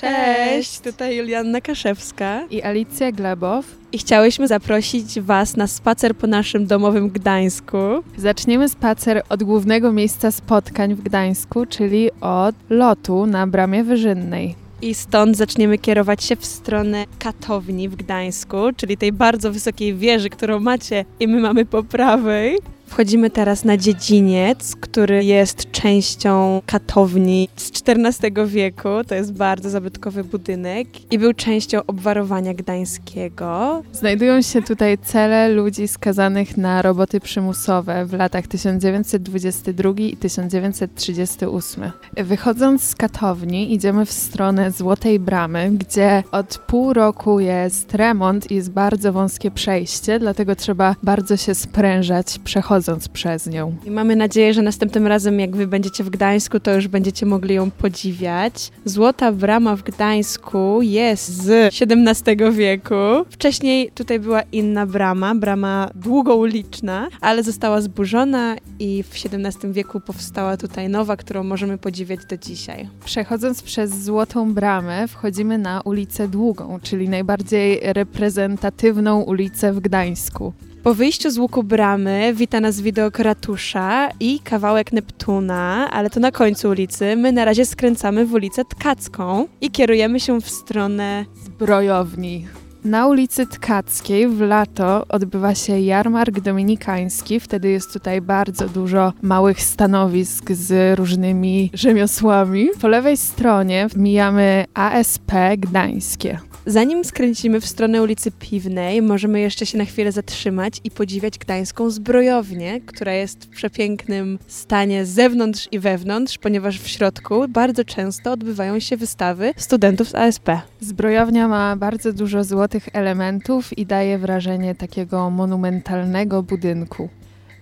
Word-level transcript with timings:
Cześć, 0.00 0.80
tutaj 0.80 1.16
Julianna 1.16 1.60
Kaszewska 1.60 2.46
i 2.50 2.62
Alicja 2.62 3.12
Glebow. 3.12 3.66
I 3.92 3.98
chciałyśmy 3.98 4.48
zaprosić 4.48 5.20
Was 5.20 5.56
na 5.56 5.66
spacer 5.66 6.16
po 6.16 6.26
naszym 6.26 6.66
domowym 6.66 7.08
Gdańsku. 7.08 7.78
Zaczniemy 8.16 8.68
spacer 8.68 9.22
od 9.28 9.42
głównego 9.42 9.92
miejsca 9.92 10.30
spotkań 10.30 10.94
w 10.94 11.02
Gdańsku, 11.02 11.66
czyli 11.66 12.10
od 12.20 12.54
lotu 12.70 13.26
na 13.26 13.46
Bramie 13.46 13.84
Wyżynnej. 13.84 14.54
I 14.82 14.94
stąd 14.94 15.36
zaczniemy 15.36 15.78
kierować 15.78 16.24
się 16.24 16.36
w 16.36 16.46
stronę 16.46 17.04
katowni 17.18 17.88
w 17.88 17.96
Gdańsku, 17.96 18.56
czyli 18.76 18.96
tej 18.96 19.12
bardzo 19.12 19.52
wysokiej 19.52 19.94
wieży, 19.94 20.30
którą 20.30 20.60
macie 20.60 21.04
i 21.20 21.28
my 21.28 21.40
mamy 21.40 21.64
po 21.64 21.82
prawej. 21.82 22.58
Wchodzimy 22.88 23.30
teraz 23.30 23.64
na 23.64 23.76
dziedziniec, 23.76 24.76
który 24.76 25.24
jest 25.24 25.70
częścią 25.70 26.62
katowni 26.66 27.48
z 27.56 27.72
XIV 27.88 28.46
wieku. 28.46 28.88
To 29.06 29.14
jest 29.14 29.32
bardzo 29.32 29.70
zabytkowy 29.70 30.24
budynek 30.24 31.12
i 31.12 31.18
był 31.18 31.34
częścią 31.34 31.80
obwarowania 31.86 32.54
gdańskiego. 32.54 33.82
Znajdują 33.92 34.42
się 34.42 34.62
tutaj 34.62 34.98
cele 34.98 35.48
ludzi 35.48 35.88
skazanych 35.88 36.56
na 36.56 36.82
roboty 36.82 37.20
przymusowe 37.20 38.06
w 38.06 38.12
latach 38.12 38.46
1922 38.46 39.90
i 39.98 40.16
1938. 40.16 41.90
Wychodząc 42.16 42.84
z 42.84 42.94
katowni, 42.94 43.74
idziemy 43.74 44.06
w 44.06 44.12
stronę 44.12 44.70
Złotej 44.70 45.20
Bramy, 45.20 45.70
gdzie 45.70 46.22
od 46.32 46.58
pół 46.58 46.92
roku 46.92 47.40
jest 47.40 47.94
remont 47.94 48.50
i 48.50 48.54
jest 48.54 48.70
bardzo 48.70 49.12
wąskie 49.12 49.50
przejście, 49.50 50.18
dlatego 50.18 50.56
trzeba 50.56 50.96
bardzo 51.02 51.36
się 51.36 51.54
sprężać, 51.54 52.38
przechodząc 52.44 52.77
przechodząc 52.78 53.08
przez 53.08 53.46
nią. 53.46 53.76
I 53.84 53.90
mamy 53.90 54.16
nadzieję, 54.16 54.54
że 54.54 54.62
następnym 54.62 55.06
razem, 55.06 55.40
jak 55.40 55.56
wy 55.56 55.66
będziecie 55.66 56.04
w 56.04 56.10
Gdańsku, 56.10 56.60
to 56.60 56.74
już 56.74 56.88
będziecie 56.88 57.26
mogli 57.26 57.54
ją 57.54 57.70
podziwiać. 57.70 58.70
Złota 58.84 59.32
brama 59.32 59.76
w 59.76 59.82
Gdańsku 59.82 60.82
jest 60.82 61.28
z 61.28 61.74
XVII 61.74 62.52
wieku. 62.52 62.94
Wcześniej 63.30 63.90
tutaj 63.94 64.20
była 64.20 64.42
inna 64.42 64.86
brama, 64.86 65.34
brama 65.34 65.90
długouliczna, 65.94 67.08
ale 67.20 67.42
została 67.42 67.80
zburzona 67.80 68.56
i 68.78 69.02
w 69.02 69.10
XVII 69.34 69.72
wieku 69.72 70.00
powstała 70.00 70.56
tutaj 70.56 70.88
nowa, 70.88 71.16
którą 71.16 71.44
możemy 71.44 71.78
podziwiać 71.78 72.20
do 72.24 72.36
dzisiaj. 72.36 72.88
Przechodząc 73.04 73.62
przez 73.62 74.04
Złotą 74.04 74.54
Bramę, 74.54 75.08
wchodzimy 75.08 75.58
na 75.58 75.80
ulicę 75.80 76.28
Długą, 76.28 76.78
czyli 76.82 77.08
najbardziej 77.08 77.80
reprezentatywną 77.82 79.22
ulicę 79.22 79.72
w 79.72 79.80
Gdańsku. 79.80 80.52
Po 80.82 80.94
wyjściu 80.94 81.30
z 81.30 81.38
łuku 81.38 81.62
bramy 81.62 82.32
wita 82.34 82.60
nas 82.60 82.80
widok 82.80 83.18
ratusza 83.18 84.08
i 84.20 84.40
kawałek 84.40 84.92
Neptuna, 84.92 85.90
ale 85.90 86.10
to 86.10 86.20
na 86.20 86.32
końcu 86.32 86.68
ulicy. 86.68 87.16
My 87.16 87.32
na 87.32 87.44
razie 87.44 87.66
skręcamy 87.66 88.26
w 88.26 88.32
ulicę 88.32 88.64
Tkacką 88.64 89.46
i 89.60 89.70
kierujemy 89.70 90.20
się 90.20 90.40
w 90.40 90.50
stronę 90.50 91.24
zbrojowni. 91.44 92.46
Na 92.84 93.06
ulicy 93.06 93.46
Tkackiej 93.46 94.28
w 94.28 94.40
lato 94.40 95.06
odbywa 95.08 95.54
się 95.54 95.80
jarmark 95.80 96.40
dominikański. 96.40 97.40
Wtedy 97.40 97.68
jest 97.68 97.92
tutaj 97.92 98.20
bardzo 98.20 98.68
dużo 98.68 99.12
małych 99.22 99.62
stanowisk 99.62 100.52
z 100.52 100.98
różnymi 100.98 101.70
rzemiosłami. 101.74 102.68
Po 102.80 102.88
lewej 102.88 103.16
stronie 103.16 103.86
mijamy 103.96 104.64
ASP 104.74 105.32
Gdańskie. 105.58 106.47
Zanim 106.68 107.04
skręcimy 107.04 107.60
w 107.60 107.66
stronę 107.66 108.02
ulicy 108.02 108.30
Piwnej, 108.30 109.02
możemy 109.02 109.40
jeszcze 109.40 109.66
się 109.66 109.78
na 109.78 109.84
chwilę 109.84 110.12
zatrzymać 110.12 110.80
i 110.84 110.90
podziwiać 110.90 111.38
gdańską 111.38 111.90
zbrojownię, 111.90 112.80
która 112.80 113.12
jest 113.12 113.44
w 113.44 113.48
przepięknym 113.48 114.38
stanie 114.46 115.06
zewnątrz 115.06 115.68
i 115.72 115.78
wewnątrz, 115.78 116.38
ponieważ 116.38 116.80
w 116.80 116.88
środku 116.88 117.48
bardzo 117.48 117.84
często 117.84 118.32
odbywają 118.32 118.80
się 118.80 118.96
wystawy 118.96 119.52
studentów 119.56 120.08
z 120.08 120.14
ASP. 120.14 120.48
Zbrojownia 120.80 121.48
ma 121.48 121.76
bardzo 121.76 122.12
dużo 122.12 122.44
złotych 122.44 122.88
elementów 122.92 123.78
i 123.78 123.86
daje 123.86 124.18
wrażenie 124.18 124.74
takiego 124.74 125.30
monumentalnego 125.30 126.42
budynku. 126.42 127.08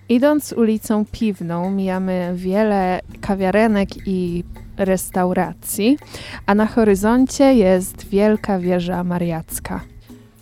Idąc 0.09 0.53
ulicą 0.53 1.05
Piwną 1.11 1.71
mijamy 1.71 2.33
wiele 2.35 2.99
kawiarenek 3.21 3.89
i 4.07 4.43
restauracji, 4.77 5.97
a 6.45 6.55
na 6.55 6.65
horyzoncie 6.65 7.53
jest 7.53 8.09
wielka 8.09 8.59
wieża 8.59 9.03
mariacka 9.03 9.81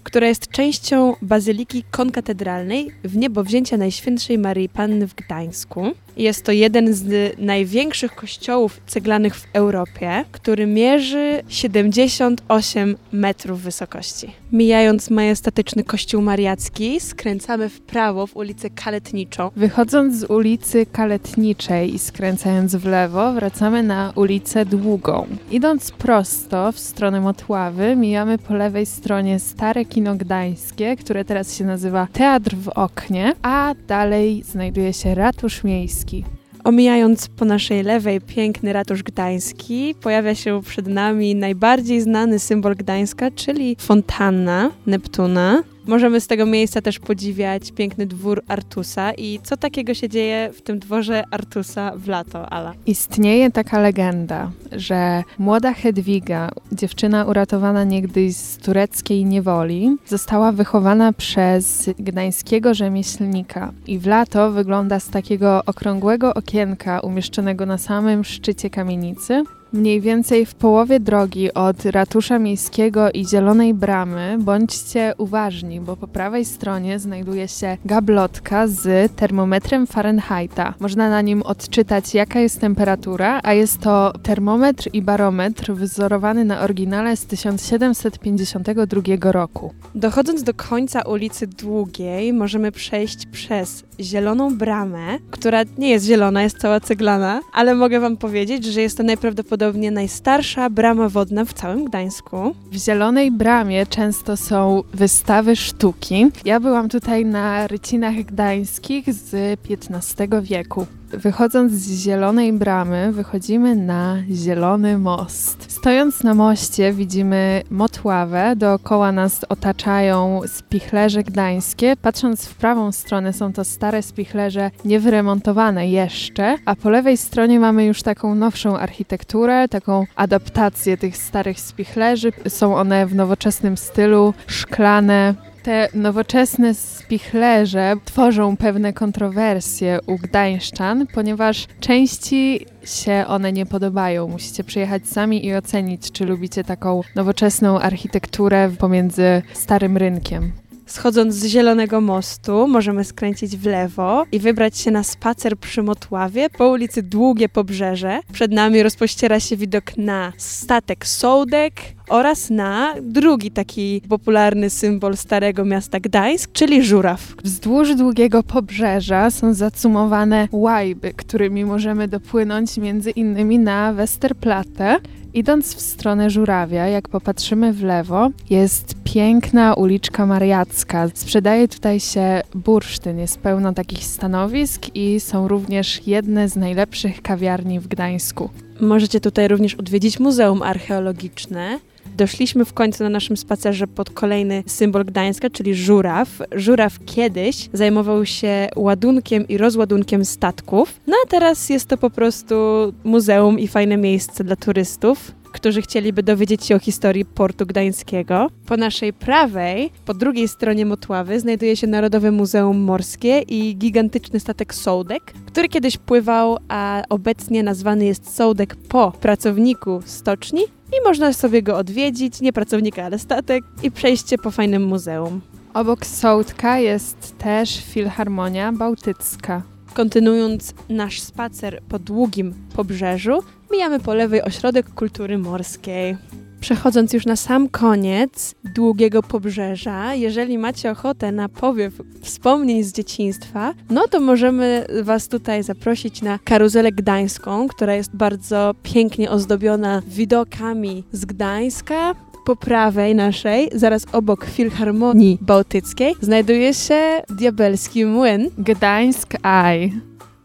która 0.06 0.28
jest 0.28 0.48
częścią 0.48 1.16
Bazyliki 1.22 1.84
Konkatedralnej 1.92 2.92
w 3.04 3.18
niebowzięcia 3.18 3.78
Najświętszej 3.78 4.38
Maryi 4.38 4.70
Panny 4.70 5.08
w 5.08 5.16
Gdańsku. 5.16 5.92
Jest 6.18 6.44
to 6.46 6.52
jeden 6.52 6.94
z 6.94 7.34
największych 7.40 8.16
kościołów 8.16 8.82
ceglanych 8.88 9.36
w 9.36 9.48
Europie, 9.54 10.26
który 10.32 10.66
mierzy 10.66 11.42
78 11.48 12.96
metrów 13.12 13.62
wysokości. 13.62 14.32
Mijając 14.52 15.10
majestatyczny 15.10 15.84
kościół 15.84 16.22
mariacki, 16.22 17.00
skręcamy 17.00 17.70
w 17.70 17.82
prawo 17.82 18.28
w 18.28 18.36
ulicę 18.36 18.70
Kaletniczą. 18.70 19.52
Wychodząc 19.56 20.16
z 20.16 20.24
ulicy 20.24 20.86
Kaletniczej 20.86 21.96
i 21.96 22.00
skręcając 22.00 22.76
w 22.76 22.86
lewo, 22.86 23.34
wracamy 23.34 23.84
na 23.84 24.14
ulicę 24.16 24.66
Długą. 24.66 25.28
Idąc 25.52 25.92
prosto 25.92 26.72
w 26.72 26.80
stronę 26.80 27.22
Motławy, 27.22 27.96
mijamy 27.96 28.38
po 28.38 28.54
lewej 28.54 28.86
stronie 28.86 29.40
stare 29.40 29.86
kino 29.96 30.16
gdańskie, 30.16 30.96
które 30.96 31.26
teraz 31.26 31.58
się 31.58 31.64
nazywa 31.64 32.08
Teatr 32.14 32.56
w 32.56 32.68
Oknie, 32.68 33.34
a 33.42 33.74
dalej 33.88 34.44
znajduje 34.44 34.94
się 34.94 35.16
Ratusz 35.16 35.64
Miejski. 35.64 36.26
Omijając 36.64 37.28
po 37.28 37.46
naszej 37.46 37.84
lewej 37.84 38.22
piękny 38.22 38.74
ratusz 38.74 39.04
gdański, 39.04 39.96
pojawia 40.02 40.36
się 40.36 40.62
przed 40.66 40.88
nami 40.88 41.36
najbardziej 41.36 42.02
znany 42.02 42.40
symbol 42.40 42.76
Gdańska, 42.76 43.32
czyli 43.32 43.76
fontanna 43.80 44.72
Neptuna. 44.86 45.64
Możemy 45.88 46.22
z 46.22 46.28
tego 46.28 46.46
miejsca 46.46 46.82
też 46.82 47.00
podziwiać 47.00 47.72
piękny 47.72 48.06
dwór 48.06 48.44
Artusa. 48.48 49.14
I 49.14 49.40
co 49.44 49.58
takiego 49.58 49.94
się 49.94 50.10
dzieje 50.10 50.50
w 50.54 50.62
tym 50.62 50.80
dworze 50.80 51.24
Artusa 51.32 51.92
w 51.96 52.08
lato, 52.08 52.50
Ala? 52.50 52.74
Istnieje 52.86 53.52
taka 53.52 53.80
legenda, 53.80 54.52
że 54.72 55.24
młoda 55.40 55.74
Hedwiga, 55.74 56.50
dziewczyna 56.72 57.26
uratowana 57.26 57.84
niegdyś 57.84 58.36
z 58.36 58.58
tureckiej 58.58 59.26
niewoli, 59.26 59.98
została 60.08 60.52
wychowana 60.52 61.14
przez 61.14 61.90
gdańskiego 62.00 62.74
rzemieślnika. 62.74 63.72
I 63.88 64.00
w 64.00 64.08
lato 64.08 64.52
wygląda 64.52 65.00
z 65.00 65.10
takiego 65.10 65.62
okrągłego 65.66 66.34
okienka 66.34 67.00
umieszczonego 67.00 67.66
na 67.66 67.78
samym 67.78 68.24
szczycie 68.24 68.70
kamienicy 68.70 69.44
Mniej 69.76 70.02
więcej 70.02 70.46
w 70.46 70.56
połowie 70.56 71.00
drogi 71.00 71.54
od 71.54 71.86
ratusza 71.86 72.40
miejskiego 72.40 73.12
i 73.12 73.28
Zielonej 73.28 73.74
Bramy 73.74 74.38
bądźcie 74.40 75.14
uważni, 75.18 75.80
bo 75.80 75.98
po 75.98 76.08
prawej 76.08 76.46
stronie 76.46 77.00
znajduje 77.00 77.48
się 77.48 77.78
gablotka 77.86 78.68
z 78.68 79.12
termometrem 79.16 79.88
Fahrenheita. 79.88 80.74
Można 80.80 81.10
na 81.10 81.22
nim 81.22 81.42
odczytać 81.42 82.14
jaka 82.14 82.40
jest 82.40 82.62
temperatura, 82.62 83.40
a 83.44 83.54
jest 83.54 83.80
to 83.80 84.14
termometr 84.24 84.90
i 84.94 85.02
barometr 85.02 85.74
wzorowany 85.74 86.46
na 86.46 86.62
oryginale 86.62 87.18
z 87.18 87.26
1752 87.26 89.32
roku. 89.32 89.74
Dochodząc 89.96 90.44
do 90.44 90.54
końca 90.54 91.02
ulicy 91.02 91.48
Długiej 91.48 92.34
możemy 92.34 92.72
przejść 92.72 93.26
przez 93.26 93.84
Zieloną 94.00 94.58
Bramę, 94.58 95.18
która 95.32 95.62
nie 95.78 95.90
jest 95.90 96.06
zielona, 96.06 96.44
jest 96.44 96.58
cała 96.58 96.80
ceglana, 96.80 97.42
ale 97.54 97.76
mogę 97.76 98.00
wam 98.00 98.18
powiedzieć, 98.18 98.66
że 98.66 98.82
jest 98.82 98.98
to 98.98 99.04
najprawdopodobniej 99.04 99.65
prawdopodobnie 99.66 99.92
najstarsza 99.92 100.70
brama 100.70 101.10
wodna 101.10 101.46
w 101.46 101.54
całym 101.54 101.86
Gdańsku. 101.86 102.56
W 102.72 102.76
Zielonej 102.76 103.32
Bramie 103.32 103.86
często 103.86 104.38
są 104.38 104.84
wystawy 104.94 105.56
sztuki. 105.56 106.28
Ja 106.46 106.60
byłam 106.60 106.90
tutaj 106.90 107.26
na 107.26 107.68
rycinach 107.68 108.16
gdańskich 108.16 109.14
z 109.14 109.60
XV 109.70 110.42
wieku. 110.42 110.86
Wychodząc 111.10 111.72
z 111.72 112.04
zielonej 112.04 112.54
bramy, 112.54 113.12
wychodzimy 113.12 113.76
na 113.76 114.18
zielony 114.32 114.98
most. 114.98 115.72
Stojąc 115.72 116.24
na 116.24 116.34
moście, 116.34 116.94
widzimy 116.94 117.62
Motławę. 117.70 118.56
Dookoła 118.56 119.12
nas 119.12 119.46
otaczają 119.50 120.42
spichlerze 120.48 121.24
gdańskie. 121.24 121.96
Patrząc 122.02 122.46
w 122.46 122.56
prawą 122.56 122.92
stronę, 122.92 123.34
są 123.34 123.54
to 123.54 123.64
stare 123.64 124.02
spichlerze 124.02 124.72
niewyremontowane 124.86 125.88
jeszcze, 125.88 126.56
a 126.66 126.76
po 126.76 126.90
lewej 126.90 127.18
stronie 127.18 127.60
mamy 127.60 127.86
już 127.86 128.04
taką 128.04 128.36
nowszą 128.36 128.78
architekturę, 128.78 129.68
taką 129.68 130.06
adaptację 130.16 130.98
tych 130.98 131.18
starych 131.18 131.60
spichlerzy. 131.60 132.32
Są 132.48 132.76
one 132.76 133.06
w 133.06 133.16
nowoczesnym 133.16 133.78
stylu, 133.78 134.34
szklane, 134.48 135.36
te 135.66 135.90
nowoczesne 135.94 136.74
spichlerze 136.74 137.96
tworzą 138.06 138.58
pewne 138.58 138.94
kontrowersje 138.94 140.00
u 140.08 140.18
gdańszczan, 140.18 141.08
ponieważ 141.14 141.68
części 141.80 142.66
się 142.84 143.26
one 143.28 143.52
nie 143.52 143.66
podobają. 143.66 144.28
Musicie 144.28 144.64
przyjechać 144.64 145.08
sami 145.08 145.46
i 145.46 145.56
ocenić, 145.56 146.12
czy 146.12 146.26
lubicie 146.26 146.64
taką 146.64 147.02
nowoczesną 147.16 147.80
architekturę 147.80 148.72
pomiędzy 148.80 149.42
starym 149.54 149.98
rynkiem. 149.98 150.52
Schodząc 150.86 151.36
z 151.36 151.46
Zielonego 151.46 152.02
Mostu, 152.02 152.68
możemy 152.68 153.04
skręcić 153.04 153.58
w 153.58 153.66
lewo 153.66 154.26
i 154.32 154.40
wybrać 154.40 154.78
się 154.78 154.92
na 154.92 155.04
spacer 155.04 155.58
przy 155.58 155.84
Motławie 155.84 156.50
po 156.50 156.70
ulicy 156.70 157.04
Długie 157.04 157.50
Pobrzeże. 157.50 158.20
Przed 158.34 158.52
nami 158.52 158.84
rozpościera 158.84 159.40
się 159.40 159.58
widok 159.58 159.98
na 159.98 160.34
statek 160.38 161.08
Sołdek 161.08 161.74
oraz 162.10 162.50
na 162.50 162.94
drugi 163.02 163.52
taki 163.52 164.02
popularny 164.10 164.70
symbol 164.70 165.18
starego 165.18 165.66
miasta 165.66 166.00
Gdańsk, 166.00 166.52
czyli 166.52 166.84
żuraw. 166.84 167.34
Wzdłuż 167.44 167.96
długiego 167.96 168.44
pobrzeża 168.44 169.32
są 169.32 169.54
zacumowane 169.54 170.48
łajby, 170.52 171.14
którymi 171.14 171.66
możemy 171.66 172.08
dopłynąć 172.08 172.78
między 172.78 173.12
innymi 173.12 173.60
na 173.60 173.94
Westerplatte. 173.94 174.98
Idąc 175.34 175.76
w 175.76 175.82
stronę 175.82 176.30
Żurawia, 176.30 176.88
jak 176.88 177.10
popatrzymy 177.10 177.74
w 177.74 177.84
lewo, 177.84 178.30
jest 178.50 178.96
piękna 179.04 179.74
uliczka 179.74 180.26
Mariacka. 180.26 181.10
Sprzedaje 181.14 181.68
tutaj 181.68 182.00
się 182.00 182.42
bursztyn, 182.54 183.20
jest 183.20 183.40
pełno 183.40 183.74
takich 183.74 184.04
stanowisk 184.04 184.82
i 184.94 185.20
są 185.20 185.48
również 185.48 186.08
jedne 186.08 186.50
z 186.50 186.56
najlepszych 186.56 187.22
kawiarni 187.22 187.80
w 187.80 187.88
Gdańsku. 187.88 188.50
Możecie 188.80 189.20
tutaj 189.20 189.48
również 189.48 189.76
odwiedzić 189.76 190.20
Muzeum 190.20 190.62
Archeologiczne. 190.62 191.80
Doszliśmy 192.18 192.66
w 192.66 192.74
końcu 192.74 193.04
na 193.04 193.10
naszym 193.10 193.38
spacerze 193.38 193.88
pod 193.88 194.10
kolejny 194.10 194.64
symbol 194.68 195.06
Gdańska, 195.06 195.50
czyli 195.50 195.76
żuraw. 195.76 196.30
Żuraw 196.52 197.00
kiedyś 197.06 197.70
zajmował 197.74 198.26
się 198.26 198.70
ładunkiem 198.76 199.48
i 199.48 199.58
rozładunkiem 199.58 200.26
statków, 200.26 201.00
no 201.08 201.16
a 201.26 201.28
teraz 201.28 201.70
jest 201.70 201.88
to 201.88 201.98
po 201.98 202.10
prostu 202.10 202.56
muzeum 203.04 203.60
i 203.60 203.68
fajne 203.68 203.98
miejsce 203.98 204.44
dla 204.44 204.56
turystów 204.56 205.32
którzy 205.56 205.82
chcieliby 205.82 206.24
dowiedzieć 206.24 206.66
się 206.66 206.76
o 206.76 206.80
historii 206.80 207.26
portu 207.26 207.66
gdańskiego. 207.66 208.48
Po 208.66 208.78
naszej 208.78 209.14
prawej, 209.14 209.92
po 210.06 210.14
drugiej 210.14 210.48
stronie 210.48 210.86
Motławy, 210.86 211.40
znajduje 211.40 211.76
się 211.76 211.88
Narodowe 211.88 212.32
Muzeum 212.32 212.78
Morskie 212.78 213.40
i 213.40 213.76
gigantyczny 213.76 214.40
statek 214.40 214.74
Sołdek, 214.74 215.34
który 215.46 215.70
kiedyś 215.70 215.98
pływał, 215.98 216.58
a 216.68 217.04
obecnie 217.10 217.64
nazwany 217.64 218.06
jest 218.06 218.36
Sołdek 218.36 218.76
po 218.76 219.12
pracowniku 219.12 220.02
stoczni 220.06 220.62
i 220.88 221.04
można 221.04 221.34
sobie 221.34 221.64
go 221.64 221.78
odwiedzić, 221.78 222.42
nie 222.42 222.54
pracownika, 222.54 223.04
ale 223.04 223.20
statek 223.20 223.64
i 223.84 223.92
przejście 223.92 224.38
po 224.38 224.52
fajnym 224.52 224.84
muzeum. 224.84 225.42
Obok 225.74 226.06
Sołdka 226.06 226.80
jest 226.80 227.38
też 227.38 227.84
Filharmonia 227.84 228.72
Bałtycka. 228.72 229.75
Kontynuując 229.96 230.74
nasz 230.90 231.22
spacer 231.22 231.82
po 231.90 232.00
długim 232.00 232.54
pobrzeżu, 232.76 233.40
mijamy 233.72 234.00
po 234.00 234.14
lewej 234.14 234.42
ośrodek 234.42 234.90
kultury 234.90 235.38
morskiej. 235.38 236.18
Przechodząc 236.60 237.14
już 237.14 237.26
na 237.26 237.36
sam 237.36 237.70
koniec 237.70 238.56
długiego 238.64 239.24
pobrzeża, 239.24 240.14
jeżeli 240.16 240.58
macie 240.58 240.92
ochotę 240.92 241.32
na 241.32 241.50
powiew 241.50 241.94
wspomnień 242.22 242.84
z 242.84 242.94
dzieciństwa, 242.94 243.74
no 243.90 244.08
to 244.08 244.20
możemy 244.20 244.86
Was 245.04 245.28
tutaj 245.28 245.64
zaprosić 245.64 246.22
na 246.22 246.40
karuzelę 246.44 246.92
gdańską, 246.92 247.68
która 247.68 247.96
jest 247.96 248.16
bardzo 248.16 248.76
pięknie 248.84 249.32
ozdobiona 249.32 250.02
widokami 250.08 251.04
z 251.12 251.26
Gdańska. 251.26 252.16
Po 252.46 252.56
prawej 252.56 253.16
naszej, 253.16 253.70
zaraz 253.74 254.06
obok 254.12 254.46
Filharmonii 254.46 255.38
Bałtyckiej, 255.42 256.16
znajduje 256.22 256.74
się 256.74 257.22
diabelski 257.30 258.06
młyn. 258.06 258.50
Gdańsk 258.58 259.34
Eye. 259.44 259.90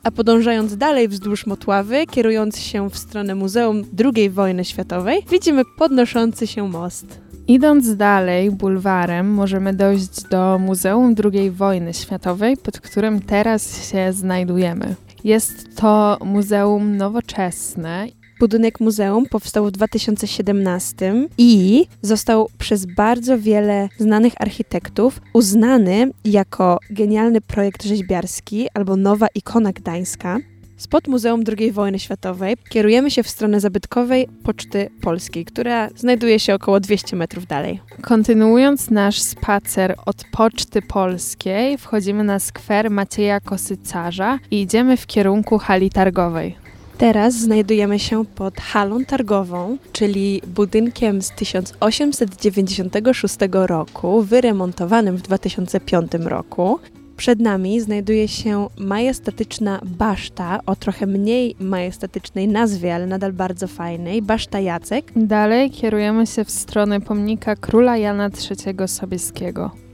A 0.03 0.11
podążając 0.11 0.77
dalej 0.77 1.09
wzdłuż 1.09 1.47
Motławy, 1.47 2.07
kierując 2.07 2.59
się 2.59 2.91
w 2.91 2.99
stronę 2.99 3.35
Muzeum 3.35 3.85
II 4.15 4.31
wojny 4.31 4.65
światowej, 4.65 5.23
widzimy 5.31 5.63
podnoszący 5.79 6.47
się 6.47 6.69
most. 6.69 7.21
Idąc 7.49 7.97
dalej 7.97 8.51
bulwarem, 8.51 9.35
możemy 9.35 9.75
dojść 9.75 10.23
do 10.23 10.59
Muzeum 10.59 11.15
II 11.33 11.51
wojny 11.51 11.95
światowej, 11.95 12.57
pod 12.57 12.81
którym 12.81 13.21
teraz 13.21 13.91
się 13.91 14.13
znajdujemy. 14.13 14.95
Jest 15.25 15.77
to 15.77 16.19
muzeum 16.25 16.97
nowoczesne 16.97 18.07
Budynek 18.41 18.81
muzeum 18.81 19.27
powstał 19.27 19.67
w 19.67 19.71
2017 19.71 21.29
i 21.39 21.87
został 22.03 22.49
przez 22.59 22.87
bardzo 22.87 23.39
wiele 23.39 23.89
znanych 23.99 24.33
architektów 24.39 25.21
uznany 25.33 26.11
jako 26.25 26.79
genialny 26.91 27.41
projekt 27.41 27.85
rzeźbiarski 27.85 28.67
albo 28.75 28.97
nowa 28.97 29.27
ikona 29.35 29.73
gdańska. 29.73 30.39
Spod 30.77 31.09
Muzeum 31.09 31.43
II 31.59 31.73
wojny 31.73 31.99
światowej 31.99 32.57
kierujemy 32.69 33.11
się 33.11 33.23
w 33.23 33.29
stronę 33.29 33.61
zabytkowej 33.61 34.29
Poczty 34.45 34.91
Polskiej, 35.01 35.45
która 35.45 35.89
znajduje 35.97 36.39
się 36.39 36.55
około 36.55 36.81
200 36.81 37.17
metrów 37.17 37.47
dalej. 37.47 37.81
Kontynuując 38.03 38.91
nasz 38.91 39.21
spacer 39.21 39.95
od 40.07 40.25
Poczty 40.33 40.83
Polskiej, 40.83 41.79
wchodzimy 41.79 42.25
na 42.25 42.39
skwer 42.39 42.91
Macieja 42.91 43.41
Kosycarza 43.41 44.39
i 44.51 44.61
idziemy 44.61 44.97
w 44.97 45.07
kierunku 45.07 45.59
hali 45.59 45.91
targowej. 45.91 46.70
Teraz 47.01 47.35
znajdujemy 47.35 47.99
się 47.99 48.25
pod 48.25 48.61
halą 48.61 49.05
targową, 49.05 49.77
czyli 49.93 50.43
budynkiem 50.47 51.23
z 51.23 51.31
1896 51.31 53.37
roku, 53.53 54.23
wyremontowanym 54.23 55.17
w 55.17 55.23
2005 55.23 56.13
roku. 56.15 56.79
Przed 57.17 57.41
nami 57.41 57.81
znajduje 57.81 58.29
się 58.29 58.69
majestatyczna 58.79 59.81
baszta 59.85 60.61
o 60.67 60.77
trochę 60.77 61.07
mniej 61.07 61.57
majestatycznej 61.61 62.49
nazwie, 62.49 62.95
ale 62.95 63.07
nadal 63.07 63.33
bardzo 63.33 63.67
fajnej, 63.67 64.23
baszta 64.23 64.61
Jacek. 64.61 65.13
Dalej 65.17 65.71
kierujemy 65.71 66.27
się 66.27 66.45
w 66.45 66.51
stronę 66.51 67.01
pomnika 67.01 67.57
króla 67.57 67.97
Jana 67.97 68.31
III 68.51 68.89
Sobieskiego. 68.89 69.90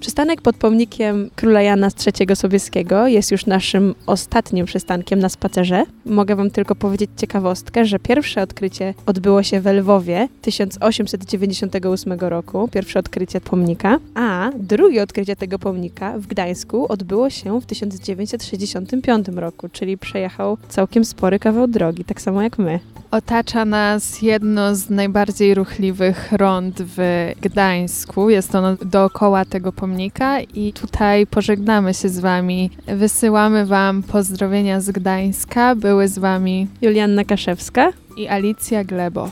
Przystanek 0.00 0.40
pod 0.42 0.56
pomnikiem 0.56 1.30
króla 1.36 1.62
Jana 1.62 1.88
III 2.06 2.36
Sobieskiego 2.36 3.06
jest 3.06 3.30
już 3.30 3.46
naszym 3.46 3.94
ostatnim 4.06 4.66
przystankiem 4.66 5.18
na 5.18 5.28
spacerze. 5.28 5.84
Mogę 6.06 6.36
Wam 6.36 6.50
tylko 6.50 6.74
powiedzieć 6.74 7.10
ciekawostkę, 7.16 7.84
że 7.84 7.98
pierwsze 7.98 8.42
odkrycie 8.42 8.94
odbyło 9.06 9.42
się 9.42 9.60
w 9.60 9.66
Lwowie 9.66 10.28
1898 10.42 12.12
roku, 12.12 12.68
pierwsze 12.68 12.98
odkrycie 12.98 13.40
pomnika, 13.40 13.98
a 14.14 14.50
drugie 14.58 15.02
odkrycie 15.02 15.36
tego 15.36 15.58
pomnika 15.58 16.18
w 16.18 16.26
Gdańsku 16.26 16.86
odbyło 16.92 17.30
się 17.30 17.60
w 17.60 17.66
1965 17.66 19.28
roku, 19.28 19.68
czyli 19.68 19.98
przejechał 19.98 20.58
całkiem 20.68 21.04
spory 21.04 21.38
kawał 21.38 21.68
drogi, 21.68 22.04
tak 22.04 22.20
samo 22.20 22.42
jak 22.42 22.58
my. 22.58 22.80
Otacza 23.10 23.64
nas 23.64 24.22
jedno 24.22 24.74
z 24.74 24.90
najbardziej 24.90 25.54
ruchliwych 25.54 26.32
rond 26.32 26.82
w 26.96 27.30
Gdańsku. 27.40 28.30
Jest 28.30 28.54
ono 28.54 28.76
dookoła 28.76 29.44
tego 29.44 29.72
pomnika 29.72 30.40
i 30.40 30.72
tutaj 30.72 31.26
pożegnamy 31.26 31.94
się 31.94 32.08
z 32.08 32.18
Wami. 32.18 32.70
Wysyłamy 32.86 33.66
Wam 33.66 34.02
pozdrowienia 34.02 34.80
z 34.80 34.90
Gdańska. 34.90 35.74
Były 35.74 36.08
z 36.08 36.18
Wami 36.18 36.68
Julianna 36.82 37.24
Kaszewska 37.24 37.92
i 38.16 38.28
Alicja 38.28 38.84
Glebow. 38.84 39.30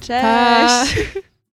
Cześć! 0.00 0.22
Pa! 0.22 0.84